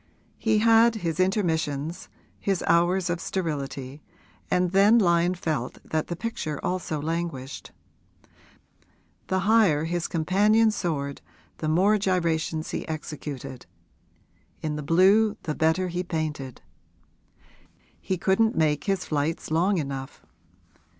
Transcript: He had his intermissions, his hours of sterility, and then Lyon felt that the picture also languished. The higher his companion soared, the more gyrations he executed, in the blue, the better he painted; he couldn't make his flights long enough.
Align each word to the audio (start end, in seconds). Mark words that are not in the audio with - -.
He 0.39 0.57
had 0.57 0.95
his 0.95 1.19
intermissions, 1.19 2.09
his 2.39 2.63
hours 2.65 3.07
of 3.07 3.21
sterility, 3.21 4.01
and 4.49 4.71
then 4.71 4.97
Lyon 4.97 5.35
felt 5.35 5.77
that 5.85 6.07
the 6.07 6.15
picture 6.15 6.59
also 6.65 6.99
languished. 6.99 7.71
The 9.27 9.41
higher 9.41 9.83
his 9.83 10.07
companion 10.07 10.71
soared, 10.71 11.21
the 11.59 11.69
more 11.69 11.99
gyrations 11.99 12.71
he 12.71 12.87
executed, 12.87 13.67
in 14.63 14.75
the 14.75 14.81
blue, 14.81 15.37
the 15.43 15.53
better 15.53 15.87
he 15.87 16.01
painted; 16.01 16.63
he 17.99 18.17
couldn't 18.17 18.55
make 18.57 18.85
his 18.85 19.05
flights 19.05 19.51
long 19.51 19.77
enough. 19.77 20.25